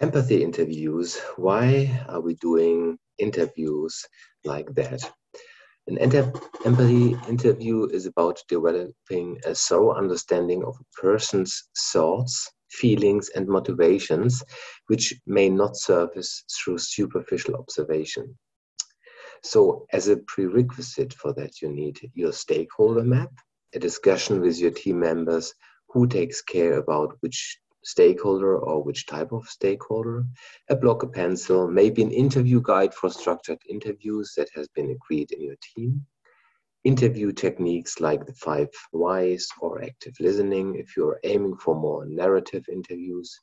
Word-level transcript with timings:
empathy 0.00 0.42
interviews. 0.42 1.18
Why 1.36 2.04
are 2.08 2.20
we 2.20 2.34
doing 2.34 2.98
interviews 3.18 4.04
like 4.44 4.74
that? 4.74 5.10
An 5.88 5.98
empathy 5.98 7.16
interview 7.28 7.86
is 7.86 8.06
about 8.06 8.42
developing 8.48 9.38
a 9.44 9.54
thorough 9.54 9.94
understanding 9.94 10.64
of 10.64 10.74
a 10.80 11.00
person's 11.00 11.68
thoughts, 11.92 12.50
feelings, 12.70 13.30
and 13.30 13.46
motivations, 13.46 14.42
which 14.88 15.14
may 15.26 15.48
not 15.48 15.76
surface 15.76 16.44
through 16.52 16.78
superficial 16.78 17.54
observation. 17.54 18.36
So, 19.44 19.86
as 19.92 20.08
a 20.08 20.16
prerequisite 20.16 21.14
for 21.14 21.32
that, 21.34 21.62
you 21.62 21.70
need 21.70 22.10
your 22.14 22.32
stakeholder 22.32 23.04
map, 23.04 23.30
a 23.72 23.78
discussion 23.78 24.40
with 24.40 24.58
your 24.58 24.72
team 24.72 24.98
members 24.98 25.54
who 25.90 26.08
takes 26.08 26.42
care 26.42 26.78
about 26.78 27.16
which 27.20 27.60
stakeholder 27.86 28.58
or 28.58 28.82
which 28.82 29.06
type 29.06 29.30
of 29.30 29.46
stakeholder, 29.46 30.24
a 30.68 30.76
block, 30.76 31.04
a 31.04 31.06
pencil, 31.06 31.68
maybe 31.68 32.02
an 32.02 32.10
interview 32.10 32.60
guide 32.60 32.92
for 32.92 33.08
structured 33.08 33.58
interviews 33.68 34.32
that 34.36 34.48
has 34.54 34.66
been 34.74 34.90
agreed 34.90 35.30
in 35.30 35.40
your 35.40 35.54
team, 35.74 36.04
interview 36.82 37.30
techniques 37.30 38.00
like 38.00 38.26
the 38.26 38.34
five 38.34 38.68
whys 38.92 39.46
or 39.60 39.82
active 39.84 40.14
listening 40.18 40.74
if 40.74 40.96
you're 40.96 41.20
aiming 41.22 41.56
for 41.58 41.76
more 41.76 42.04
narrative 42.06 42.64
interviews. 42.68 43.38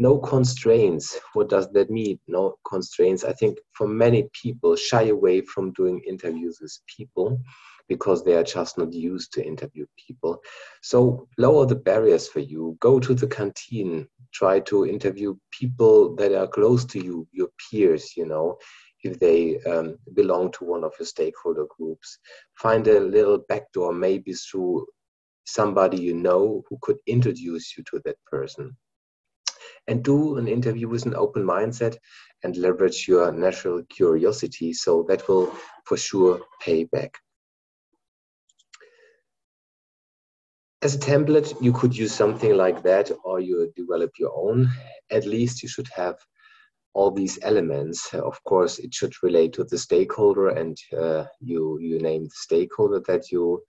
No 0.00 0.18
constraints. 0.18 1.18
What 1.34 1.48
does 1.48 1.70
that 1.72 1.88
mean? 1.88 2.18
No 2.26 2.56
constraints. 2.68 3.22
I 3.24 3.32
think 3.32 3.58
for 3.72 3.86
many 3.86 4.28
people 4.42 4.74
shy 4.74 5.04
away 5.04 5.40
from 5.42 5.72
doing 5.72 6.00
interviews 6.06 6.58
with 6.60 6.76
people 6.96 7.40
because 7.88 8.24
they 8.24 8.34
are 8.34 8.44
just 8.44 8.78
not 8.78 8.92
used 8.92 9.32
to 9.32 9.46
interview 9.46 9.86
people. 9.96 10.42
So 10.82 11.28
lower 11.38 11.66
the 11.66 11.76
barriers 11.76 12.28
for 12.28 12.40
you. 12.40 12.76
Go 12.80 13.00
to 13.00 13.14
the 13.14 13.26
canteen. 13.26 14.08
Try 14.32 14.60
to 14.60 14.86
interview 14.86 15.36
people 15.50 16.14
that 16.16 16.34
are 16.34 16.46
close 16.46 16.84
to 16.86 17.02
you, 17.02 17.26
your 17.32 17.48
peers. 17.70 18.16
You 18.16 18.26
know, 18.26 18.58
if 19.02 19.18
they 19.18 19.58
um, 19.60 19.96
belong 20.14 20.50
to 20.52 20.64
one 20.64 20.84
of 20.84 20.92
your 20.98 21.06
stakeholder 21.06 21.66
groups. 21.76 22.18
Find 22.54 22.86
a 22.88 23.00
little 23.00 23.38
backdoor, 23.48 23.92
maybe 23.92 24.32
through 24.32 24.86
somebody 25.44 25.98
you 25.98 26.14
know 26.14 26.62
who 26.68 26.78
could 26.82 26.98
introduce 27.06 27.76
you 27.76 27.84
to 27.84 28.00
that 28.04 28.16
person. 28.26 28.76
And 29.86 30.02
do 30.02 30.36
an 30.36 30.48
interview 30.48 30.88
with 30.88 31.06
an 31.06 31.14
open 31.14 31.44
mindset 31.44 31.96
and 32.44 32.56
leverage 32.56 33.08
your 33.08 33.32
natural 33.32 33.82
curiosity. 33.88 34.72
So 34.74 35.04
that 35.08 35.26
will 35.28 35.54
for 35.86 35.96
sure 35.96 36.40
pay 36.60 36.84
back. 36.84 37.16
As 40.82 40.94
a 40.94 40.98
template, 40.98 41.60
you 41.60 41.72
could 41.72 41.96
use 41.96 42.12
something 42.12 42.56
like 42.56 42.82
that, 42.82 43.10
or 43.24 43.40
you 43.40 43.72
develop 43.74 44.12
your 44.18 44.32
own. 44.34 44.68
At 45.10 45.26
least 45.26 45.62
you 45.62 45.68
should 45.68 45.88
have 45.88 46.16
all 46.94 47.10
these 47.10 47.38
elements. 47.42 48.12
Of 48.14 48.42
course, 48.44 48.78
it 48.78 48.94
should 48.94 49.14
relate 49.22 49.52
to 49.54 49.64
the 49.64 49.78
stakeholder, 49.78 50.48
and 50.48 50.76
uh, 50.96 51.24
you 51.40 51.78
you 51.80 51.98
name 52.00 52.24
the 52.24 52.30
stakeholder 52.32 53.00
that 53.08 53.30
you 53.32 53.62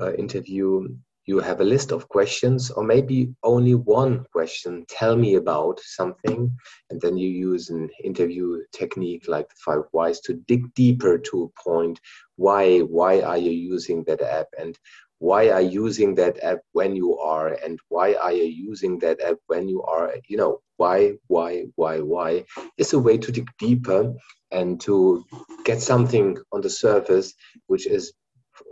uh, 0.00 0.12
interview. 0.14 0.88
You 1.26 1.40
have 1.40 1.60
a 1.60 1.64
list 1.64 1.90
of 1.90 2.08
questions, 2.08 2.70
or 2.70 2.84
maybe 2.84 3.34
only 3.42 3.74
one 3.74 4.24
question. 4.32 4.84
Tell 4.88 5.16
me 5.16 5.36
about 5.36 5.80
something, 5.80 6.54
and 6.90 7.00
then 7.00 7.16
you 7.16 7.28
use 7.28 7.70
an 7.70 7.88
interview 8.02 8.60
technique 8.72 9.26
like 9.28 9.48
the 9.48 9.54
five 9.64 9.84
whys 9.92 10.20
to 10.20 10.34
dig 10.46 10.74
deeper 10.74 11.18
to 11.18 11.44
a 11.44 11.62
point. 11.62 12.00
Why? 12.36 12.80
Why 12.80 13.20
are 13.22 13.38
you 13.38 13.52
using 13.52 14.04
that 14.04 14.20
app? 14.20 14.48
And 14.58 14.78
why 15.18 15.48
are 15.48 15.62
you 15.62 15.84
using 15.84 16.14
that 16.14 16.42
app 16.42 16.58
when 16.72 16.94
you 16.94 17.16
are 17.18 17.56
and 17.64 17.78
why 17.88 18.14
are 18.14 18.32
you 18.32 18.44
using 18.44 18.98
that 18.98 19.20
app 19.22 19.36
when 19.46 19.68
you 19.68 19.82
are 19.84 20.14
you 20.28 20.36
know 20.36 20.60
why 20.76 21.12
why 21.28 21.64
why 21.76 21.98
why 22.00 22.44
is 22.76 22.92
a 22.92 22.98
way 22.98 23.16
to 23.16 23.32
dig 23.32 23.48
deeper 23.58 24.12
and 24.50 24.80
to 24.80 25.24
get 25.64 25.80
something 25.80 26.36
on 26.52 26.60
the 26.60 26.68
surface 26.68 27.32
which 27.68 27.86
is 27.86 28.12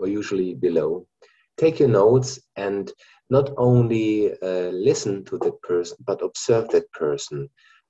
usually 0.04 0.52
below 0.54 1.06
take 1.62 1.78
your 1.78 1.88
notes 1.88 2.40
and 2.56 2.92
not 3.30 3.50
only 3.56 4.32
uh, 4.42 4.70
listen 4.88 5.24
to 5.24 5.38
that 5.38 5.58
person 5.62 5.96
but 6.08 6.22
observe 6.28 6.68
that 6.68 6.90
person 6.92 7.48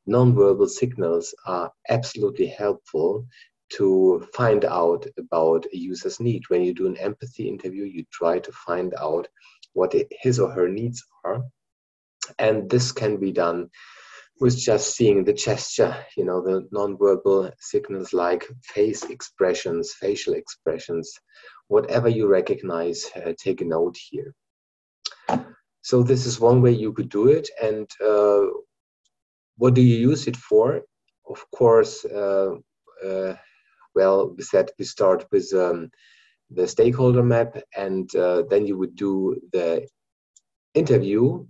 nonverbal 0.09 0.69
signals 0.69 1.35
are 1.47 1.71
absolutely 1.89 2.47
helpful 2.47 3.27
to 3.71 4.27
find 4.35 4.65
out 4.65 5.07
about 5.19 5.65
a 5.73 5.77
user's 5.77 6.21
need. 6.21 6.43
When 6.49 6.63
you 6.63 6.75
do 6.75 6.87
an 6.87 6.99
empathy 6.99 7.49
interview, 7.49 7.85
you 7.85 8.05
try 8.13 8.39
to 8.39 8.53
find 8.53 8.95
out 9.01 9.27
what 9.73 9.95
his 10.11 10.39
or 10.39 10.51
her 10.51 10.69
needs 10.69 11.03
are. 11.25 11.43
And 12.39 12.69
this 12.69 12.93
can 12.93 13.17
be 13.17 13.33
done 13.33 13.71
with 14.43 14.59
just 14.59 14.97
seeing 14.97 15.23
the 15.23 15.33
gesture, 15.33 15.97
you 16.17 16.25
know, 16.25 16.43
the 16.43 16.67
nonverbal 16.75 17.53
signals 17.61 18.13
like 18.13 18.45
face 18.65 19.05
expressions, 19.05 19.95
facial 20.01 20.35
expressions, 20.35 21.15
whatever 21.69 22.09
you 22.09 22.27
recognize, 22.27 23.09
uh, 23.15 23.33
take 23.39 23.61
a 23.61 23.65
note 23.65 23.97
here. 24.11 24.35
So 25.83 26.03
this 26.03 26.27
is 26.27 26.41
one 26.41 26.61
way 26.61 26.73
you 26.73 26.93
could 26.93 27.09
do 27.09 27.29
it. 27.29 27.49
And 27.63 27.89
uh, 28.05 28.47
what 29.59 29.75
do 29.75 29.81
you 29.81 30.11
use 30.11 30.27
it 30.27 30.37
for? 30.37 30.83
Of 31.31 31.41
course, 31.55 32.05
uh, 32.05 32.57
uh 33.07 33.35
well, 33.95 34.35
we 34.37 34.43
said 34.43 34.71
we 34.77 34.85
start 34.85 35.25
with 35.31 35.55
um, 35.55 35.89
the 36.51 36.67
stakeholder 36.67 37.23
map, 37.23 37.59
and 37.77 38.13
uh, 38.17 38.43
then 38.51 38.67
you 38.67 38.77
would 38.77 38.97
do 38.97 39.41
the 39.53 39.87
interview, 40.75 41.47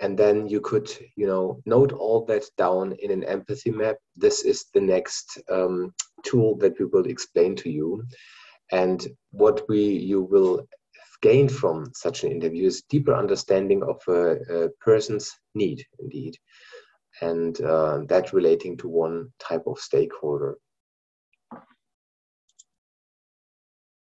and 0.00 0.18
then 0.18 0.48
you 0.48 0.60
could, 0.60 0.90
you 1.16 1.26
know, 1.26 1.60
note 1.66 1.92
all 1.92 2.24
that 2.26 2.44
down 2.56 2.92
in 3.00 3.10
an 3.10 3.24
empathy 3.24 3.70
map. 3.70 3.96
This 4.16 4.44
is 4.44 4.66
the 4.72 4.80
next 4.80 5.38
um, 5.50 5.92
tool 6.24 6.56
that 6.58 6.78
we 6.78 6.86
will 6.86 7.06
explain 7.06 7.54
to 7.56 7.70
you, 7.70 8.02
and 8.72 9.06
what 9.30 9.68
we 9.68 9.80
you 9.80 10.22
will 10.22 10.66
gain 11.22 11.48
from 11.48 11.92
such 11.94 12.24
an 12.24 12.32
interview 12.32 12.66
is 12.66 12.82
deeper 12.88 13.14
understanding 13.14 13.82
of 13.82 14.00
a, 14.08 14.64
a 14.64 14.68
person's 14.80 15.30
need, 15.54 15.84
indeed, 15.98 16.34
and 17.20 17.60
uh, 17.60 18.00
that 18.08 18.32
relating 18.32 18.76
to 18.78 18.88
one 18.88 19.30
type 19.38 19.64
of 19.66 19.78
stakeholder. 19.78 20.56